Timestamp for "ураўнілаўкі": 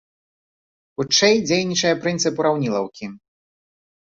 2.45-3.05